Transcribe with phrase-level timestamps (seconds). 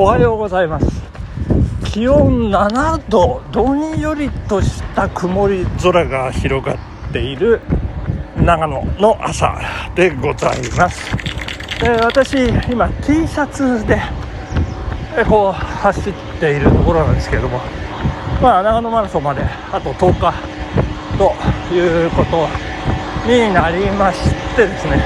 [0.00, 0.86] おはようございます。
[1.92, 6.78] 気温7度どんよりとした曇り空が広がっ
[7.12, 7.60] ている
[8.34, 9.60] 長野の朝
[9.94, 11.14] でございます、
[11.84, 14.00] えー私今 T シャツで、
[15.18, 17.60] えこう走っているところなんですけれども。
[18.40, 20.32] まあ長野マラソンまであと10日
[21.18, 22.48] ということ
[23.30, 25.04] になりましてですね。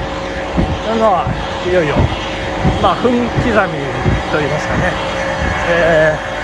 [0.89, 1.95] あのいよいよ
[2.81, 3.84] まあ分刻み
[4.35, 4.83] といいますかね。
[5.69, 6.35] えー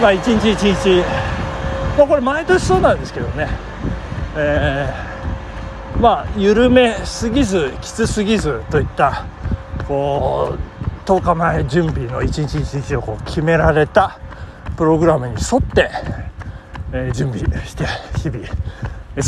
[0.00, 1.02] まあ一日一日。
[1.96, 3.48] まあこれ毎年そうなんですけどね。
[4.36, 9.24] えーまあ緩めすぎずきつすぎずといった
[9.88, 10.54] こ
[11.06, 14.18] う10日前準備の一日一日をこう決められた
[14.76, 15.90] プログラムに沿って、
[16.92, 17.86] えー準備して
[18.18, 18.46] 日々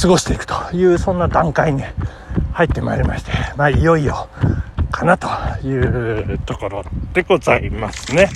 [0.01, 1.83] 過ごしていくというそんな段階に
[2.53, 4.29] 入ってまいりまして、まあ、いよいよ
[4.98, 5.29] かなと
[5.66, 8.29] いうところでございますね。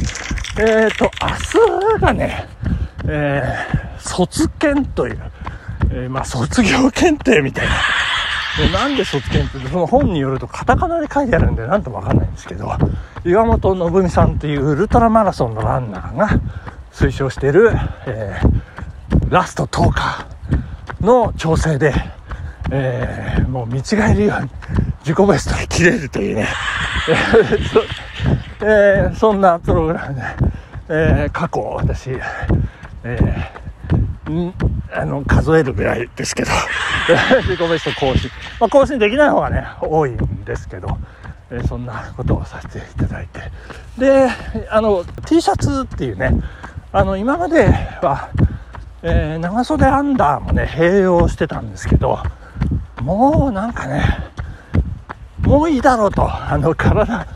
[0.60, 2.46] えっ、と明日がね、
[3.06, 5.20] えー卒検という、
[5.92, 7.72] えーまあ、卒業検定みたいな。
[8.58, 12.70] でなんで卒検ってその本によるとカタカナで書いてあるんでなんともわかんないんですけど
[13.24, 16.28] 岩本信美さんというウルトラマラソンのランナーが
[16.92, 17.70] 推奨してる、
[18.06, 18.62] えー
[19.30, 20.26] ラスト10日
[21.00, 21.94] の調整で、
[22.70, 24.50] えーもう見違えるように
[25.04, 26.48] 自己ベストが切れるというね、
[27.10, 27.82] えーそ
[28.64, 30.22] えそんなプログラムで、
[30.88, 32.10] えー過去私、
[33.04, 34.52] えー
[34.94, 36.50] あの数えるぐらいですけど。
[37.42, 40.96] 自己ベスト更新、まあ、更新できない方がね多いんですけど、
[41.50, 43.40] えーそんなことをさせていただいて。
[43.98, 44.28] で
[44.70, 46.32] あの T シャツっていうね
[46.92, 47.64] あの今まで
[48.02, 48.28] は、
[49.02, 52.20] えー長袖アンダーもね併用してたんですけど
[53.02, 54.30] もうなんかね
[55.52, 57.26] もういいだろうとあの体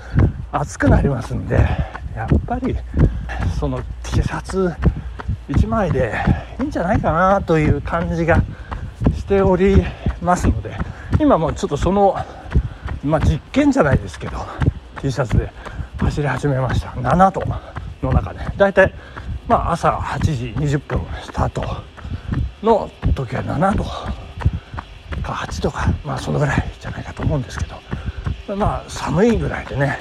[0.51, 1.57] 熱くなりますんで
[2.17, 2.75] やっぱり
[3.61, 4.73] その T シャツ
[5.51, 6.15] 1枚で
[6.59, 8.43] いいんじゃないかなという感じが
[9.15, 9.85] しており
[10.23, 10.79] ますので
[11.21, 12.17] 今もうちょっとその、
[13.05, 14.39] まあ、実験じゃないですけど
[15.03, 15.53] T シャツで
[15.99, 16.89] 走り始めました。
[16.93, 17.43] 7度
[18.03, 18.41] の中で。
[18.57, 18.95] だいたい
[19.47, 21.63] まあ朝8時20分スタート
[22.63, 27.76] の時は7度か8度かまあそのぐらいじゃないかと思うんですけど。
[28.55, 29.99] まあ寒いぐらいでね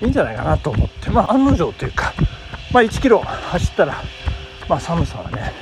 [0.00, 1.10] いいんじゃないかなと思って。
[1.10, 2.12] まあ案の定というか
[2.72, 4.02] まあ1キロ走ったら
[4.68, 5.52] まあ寒さはね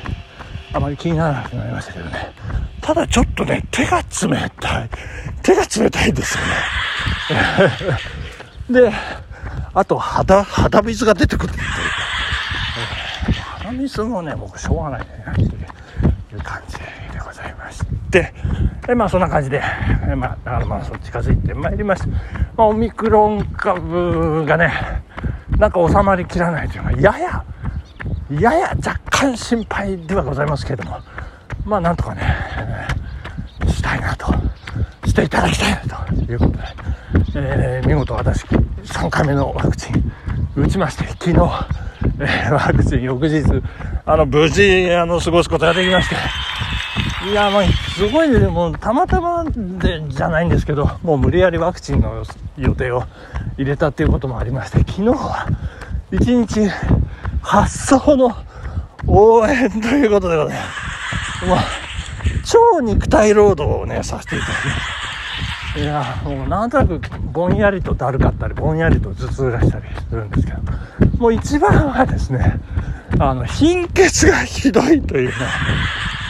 [0.72, 2.32] あまり気にならなくなりましたけどね。
[2.80, 4.90] ただちょっとね手が冷たい。
[5.42, 6.50] 手が冷たいですよね。
[8.82, 8.92] で
[9.74, 11.72] あと肌肌水が出てくるというか、
[13.58, 16.84] 肌水もね僕しょうがないねという感じで
[17.24, 18.32] ございまして。
[18.86, 19.62] でまあそんな感じで、
[20.08, 22.18] えまあ、長野マラソン近づいてまいりました、ま
[22.58, 24.72] あ、オミクロン株がね
[25.58, 27.44] なんか収まりきらないというかやや
[28.30, 30.98] やや若干心配ではございますけれども
[31.64, 32.22] まあなんとかね、
[33.66, 34.26] したいなと。
[35.06, 36.58] していただきたいなということで、
[37.36, 40.12] えー見事私3回目のワクチン
[40.54, 41.30] 打ちまして昨日、
[42.20, 43.42] えーワクチン翌日
[44.04, 46.45] あの無事あの過ごすことができまして。
[47.28, 47.64] いやまあ
[47.96, 52.24] すごいねもうたまたまでじゃないんですけどもう無理やりワクチンの
[52.56, 53.02] 予定を
[53.58, 55.48] 入れたっていうこともありまして昨日は
[56.12, 56.68] 一日
[57.42, 58.32] 発送の
[59.08, 60.64] 応援ということでございま
[61.40, 61.46] す。
[61.46, 61.58] もう
[62.44, 64.70] 超肉体労働をねさせていただきま
[65.74, 65.80] す。
[65.80, 67.00] いやもうなんとなく
[67.32, 70.58] ぼんやりとだるかったりぼんやりと頭痛がしたりするんですけど
[71.18, 72.58] もう一番はですね
[73.18, 75.34] あの貧血がひどいというね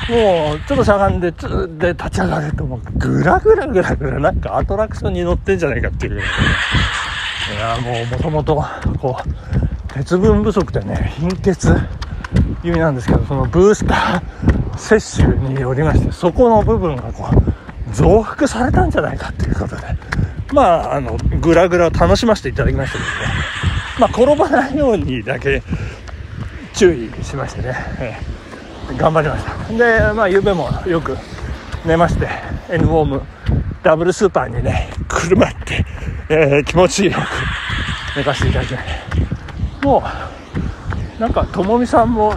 [0.08, 6.20] もうちょっとしゃがんでつで立ち上がるともうグラグラグラグラなんかアトラクションに乗ってんじゃないかっていう。
[6.20, 6.22] い
[7.58, 8.64] やもうもともと
[9.00, 11.74] こう鉄分不足でね貧血
[12.62, 19.82] 気味なんですけどそのブースター接種によりましてそこの部分がこう増幅されたんじゃないかっていうことで
[20.52, 23.56] まああのグラグラ楽しませていただきましたけどね。
[23.98, 25.62] まあ転ばないようにだけ
[26.74, 27.74] 注意しましてね、
[28.96, 29.54] 頑張りました。
[29.72, 31.16] でまあ夕べもよく
[31.84, 32.28] 寝まして
[32.70, 33.22] N ウォーム
[33.82, 35.84] ダブルスーパーにね車って、
[36.28, 37.16] えー気持ちよく
[38.16, 38.84] 寝かせていただきまし
[39.80, 40.02] たも
[41.18, 42.34] うなんかともみさんも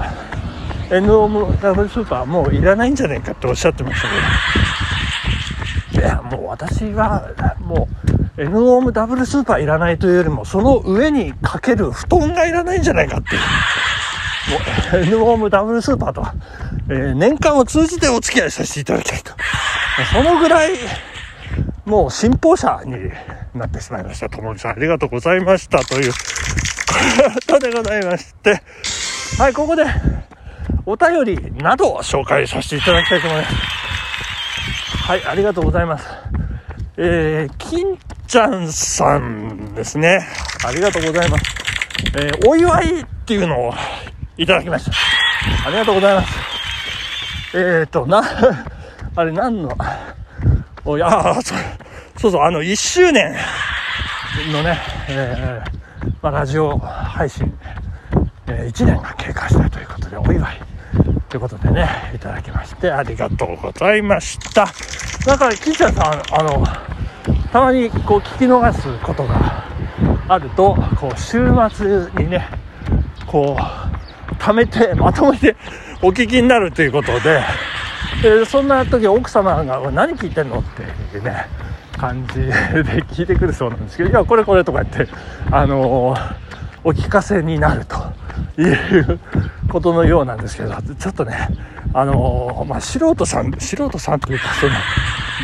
[0.92, 6.02] N ウォームダブルスーパーもういらないんじゃないかっておっしゃってましたけど。
[6.02, 7.90] いやもう私はも
[8.38, 13.42] う N ウォームダブルスーパーいらないというよりもその上にかける布団がいらないんじゃないかっていう。
[14.94, 16.26] N ウォームダブルスーパーと、
[16.90, 19.34] えー年間を通じてお付き合いさせていただきたいと
[20.14, 20.72] そのぐらい
[21.86, 23.12] もう信奉者に
[23.54, 24.30] なってしまいました。
[24.30, 26.18] ともみさんありがとうございましたというこ
[27.48, 28.62] とでございまして、
[29.38, 29.86] はい、ここで、
[30.86, 33.56] お便りなどを紹介させていただきたいと思います。
[35.10, 36.06] はい、ありがとうございます。
[36.98, 37.98] えー、金
[38.28, 40.28] ちゃんさんですね。
[40.66, 41.44] ありがとうございます。
[42.16, 43.74] えー、お祝いっていうのを
[44.40, 45.68] いただきました。
[45.68, 46.40] ありがとうございます。
[47.54, 48.24] えーと、な、
[49.16, 49.78] あれ何の、
[50.86, 51.58] おい、あ、そう
[52.18, 53.36] そうそう、あの、1周年
[54.54, 57.54] のね、えー、まあ、ラジオ配信、
[58.48, 60.62] えー、1年が経過したということで、お祝い
[61.28, 64.66] ということでね、いただきまして、ありがとうございました。
[65.28, 66.66] なんか、金ちゃんさん、あの、
[67.52, 69.66] たまにこう聞き逃すことが
[70.30, 72.48] あると、こう、週末にね、
[73.28, 73.89] こう、
[74.40, 75.56] 貯めて、まとめて
[76.02, 77.42] お聞きになるということで、
[78.22, 80.82] でそんな時奥様が「何聞いてんの?」って
[81.18, 81.46] いうね
[81.98, 82.52] 感じで
[83.12, 85.12] 聞いてくるそうなんですけど「いやこれこれ」とか言って
[85.52, 86.34] あのー
[86.86, 87.98] お聞かせになると
[88.62, 89.20] いう
[89.70, 91.50] ことのようなんですけどちょっとね
[91.94, 94.72] あのーまあ素人さん素人さんというかその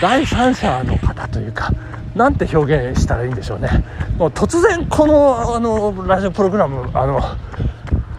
[0.02, 1.72] 第三者の方というか
[2.16, 3.70] なんて表現したらいいんでしょうね
[4.18, 7.22] もう突然このあのラジオプログラムあの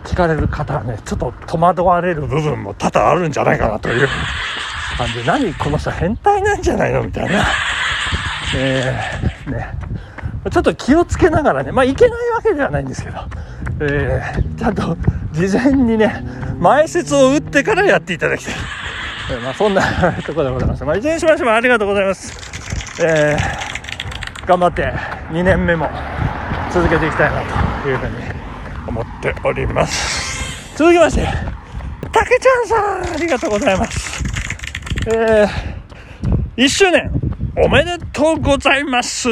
[0.07, 4.09] 聞かれる方はねちょっと戸惑われる部分も多々あるんじゃないかなという
[4.97, 5.25] 感じで。
[5.25, 7.45] 何この人変態なんじゃないのみたいな。
[8.57, 9.67] えー、ね。
[10.51, 13.19] ちょっと気をつけながらねまあいけないわけではないんですけど、
[13.81, 14.97] えー、ちゃんと
[15.33, 16.25] 事前にね
[16.61, 18.55] 前説を打ってからやっていただきたい、
[19.33, 19.83] えーまあ、そんな
[20.23, 20.85] ところでございます。
[20.85, 22.33] まあいずれにしましてもありがとうございます。
[23.03, 24.87] えー、頑張って
[25.31, 25.91] 2年目も
[26.73, 27.43] 続けていきたいな
[27.83, 28.46] というふうに
[28.87, 30.77] 思っております。
[30.77, 31.27] 続きまして
[32.13, 34.23] たけちゃんさんありがとうございます。
[35.09, 37.11] えー、1周年
[37.57, 39.29] おめでとうございます。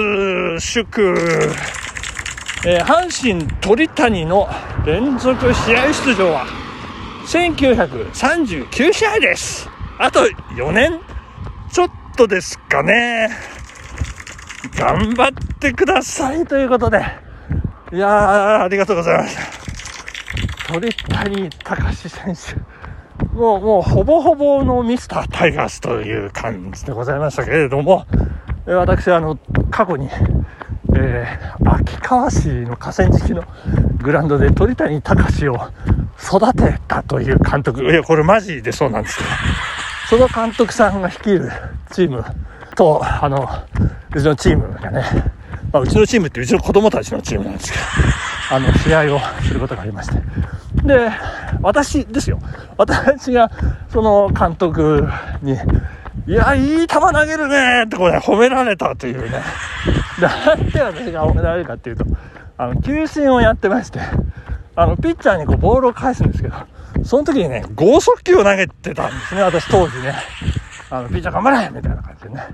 [0.58, 1.14] 祝、
[2.66, 4.48] えー、阪神鳥谷の
[4.86, 6.46] 連続試合出場は
[7.26, 9.68] 1939試合です。
[9.98, 10.20] あと
[10.56, 11.00] 4年。
[11.72, 13.30] ちょっとですかね。
[14.76, 17.23] 頑張ってくださいということで
[17.94, 20.72] いやありがとうございました。
[20.72, 22.56] 鳥谷隆選手
[23.36, 28.04] もう、もう、ほぼほぼのミスタータイガースという感じでございましたけれども、
[28.66, 29.38] 私、あの、
[29.70, 30.08] 過去に、
[30.96, 33.44] えー、秋川市の河川敷の
[34.02, 35.54] グラウンドで鳥谷隆を
[36.18, 39.30] 育てたという監督、いや、これマジでそうなんですけど、
[40.08, 41.48] その監督さんが率いる
[41.92, 42.24] チーム
[42.74, 43.48] と、あの、
[44.12, 45.04] うちのチームがね、
[45.74, 47.84] まあ、うちのチームってうちの子供たちのチームなんですけど、
[48.54, 50.22] あの、試合をすることがありまして。
[50.84, 51.10] で、
[51.62, 52.38] 私ですよ。
[52.76, 53.50] 私が、
[53.88, 55.04] その監督
[55.42, 55.58] に、
[56.28, 59.42] いや、いい球投げるねってこれ褒められたというね。
[60.20, 62.04] なんで私が褒められるかっていうと、
[62.56, 63.98] あの、球審をやってまして、
[64.76, 66.54] あの、ピッチャーにこうボールを返すんですけど、
[67.02, 70.14] その時にね、剛速球を投げてたんですね、私当時ね。
[70.94, 72.46] あの、ピッチャー頑張れみたいな感じでね。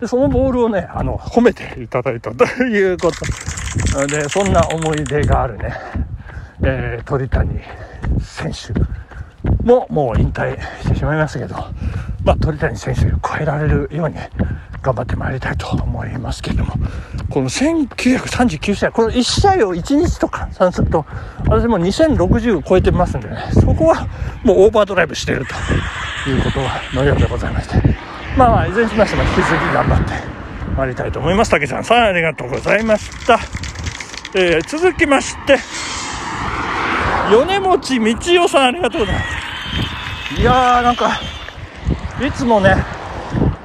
[0.00, 4.06] で、そのボールをね、あの、褒めていただいたということ。
[4.06, 5.74] で、そんな思い出があるね、
[6.62, 7.60] えー、鳥谷
[8.20, 8.72] 選手
[9.64, 11.56] ももう引退してしまいましたけど、
[12.24, 14.14] まあ、鳥谷選手を超えられるように
[14.80, 16.74] 頑張ってまいりたいと思いますけども、
[17.30, 21.04] この1939試合、この1試合を1日と換算すると、
[21.48, 24.06] 私も2060超えてますんでね、そこは
[24.44, 25.54] もうオーバードライブしてると。
[26.26, 26.60] いうこと
[26.96, 27.76] のようでございまして、
[28.36, 30.12] まあまあ、いずれにしましても引き続き頑張って
[30.76, 31.50] まいりたいと思います。
[31.50, 33.38] 竹ちゃんさん、ありがとうございました。
[34.34, 35.58] えー、続きまして、
[37.30, 41.20] 米持道代さんありがとうございますいやーなんか
[42.26, 42.76] いつもね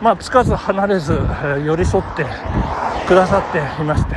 [0.01, 2.25] まあつかず離れず、えー寄り添って
[3.07, 4.15] くださっていまして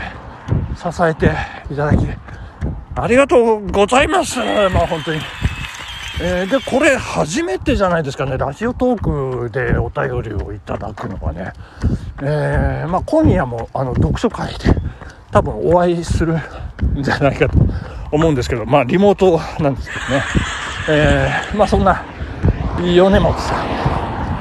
[0.77, 1.27] 支えて
[1.73, 2.07] いただき
[2.97, 5.21] ありがとうございますまあ本当に
[6.21, 11.53] えーでこれ初めてじゃないですかねラジオトークでお便りをいただくのはね
[12.23, 14.75] えーまあ今夜もあの読書会で
[15.31, 17.59] 多分お会いするんじゃないかと
[18.11, 20.23] 思うんですけど、まあリモートなんですけどね。
[20.89, 22.05] えー、まあそんな、
[22.79, 23.63] 米持さ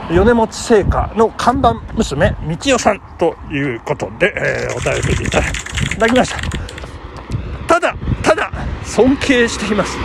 [0.10, 5.42] ん、米持製菓の看板娘、道代さんということで、えー、お便りいた
[6.00, 6.40] だきました。
[7.68, 8.52] ただ、ただ、
[8.84, 9.98] 尊敬しています。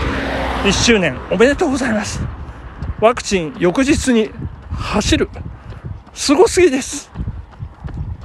[0.63, 2.21] 1周年おめでとうございます。
[3.01, 4.31] ワクチン翌日に
[4.71, 5.31] 走る。
[6.13, 7.11] すごすぎです。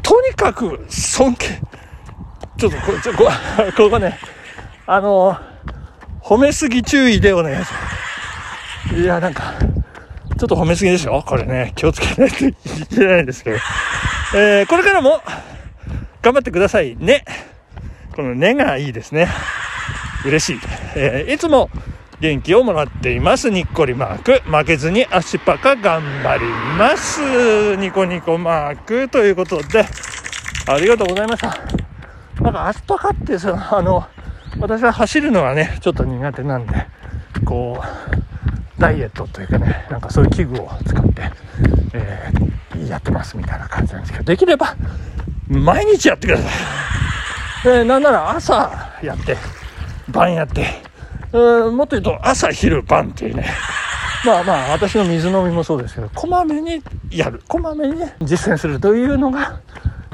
[0.01, 1.61] とにかく尊敬。
[2.57, 3.29] ちょっとこれ、ちょこ
[3.77, 4.19] ここね、
[4.85, 5.37] あの
[6.21, 8.95] 褒めすぎ注意でお願いします。
[8.95, 9.53] いや、なんか、
[10.37, 11.23] ちょっと褒めすぎでしょ？
[11.25, 12.53] これね、気をつけないとい
[12.89, 13.57] けないんですけど。
[14.35, 15.21] えー、これからも、
[16.21, 17.23] 頑張ってくださいね。
[18.13, 19.29] このねがいいですね。
[20.25, 20.59] 嬉しい。
[20.95, 21.69] えー、いつも
[22.19, 23.49] 元気をもらっています。
[23.49, 24.39] にっこりマーク。
[24.49, 26.45] 負けずに足パカ頑張り
[26.77, 27.75] ます。
[27.75, 29.85] ニコニコマークということで、
[30.67, 31.57] ありがとうございました。
[32.41, 34.07] なんか足パカってその、あの、
[34.59, 36.87] 私は走るのはね、ちょっと苦手なんで、
[37.43, 41.31] こう、ダイエットというかね、なんかそういう器具を使って、
[41.93, 44.75] えー、やってますみたいな感じなんですけど、できれば、
[45.49, 46.51] 毎日やってください。
[47.67, 49.37] えー、なんなら朝やって、
[50.09, 50.84] 晩やって、
[51.35, 53.45] もっと言うと朝昼晩っていうね。
[54.25, 57.41] まあまあ私の水飲みもそうですけどこまめにやる。
[57.47, 59.59] こまめに、ね、実践するというのが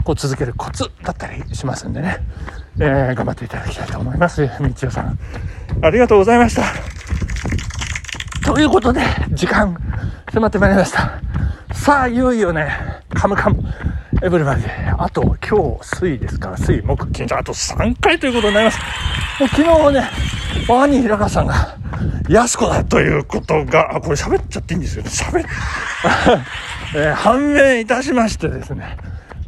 [0.03, 2.17] こう続けるコツだったりしますんでね、
[2.79, 4.49] えー、頑張っていただきたいと思います。
[4.59, 5.17] みちおさん。
[5.81, 6.63] ありがとうございました。
[8.43, 9.77] ということで時間
[10.33, 11.19] 迫ってまいりました。
[11.73, 12.69] さあいよいよね
[13.13, 13.63] カムカム。
[14.23, 14.95] エブリバディ。
[15.03, 16.49] あと今日水ですか？
[16.49, 17.07] ら水木。
[17.11, 18.79] 金あと3回ということになります。
[19.39, 20.09] もう昨日ね
[20.67, 21.77] 兄平川さんが、
[22.29, 25.09] 安子だということが、あ、これ喋っちゃっていいんですよね。
[25.09, 25.45] 喋っ、
[26.95, 28.97] えー、判明いたしましてですね。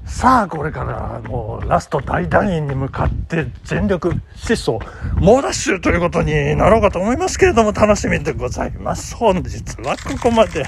[0.06, 4.78] さあ、これからもうラスト大団員に向かって全力疾走、
[5.16, 9.16] 猛ダッシュということになろうかと思いますけれども、楽しみでございます。
[9.16, 10.64] 本日はここまで。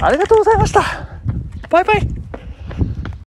[0.00, 0.82] ありがとうございました。
[1.68, 2.25] バイバイ。